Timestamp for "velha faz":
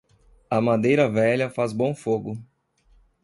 1.07-1.71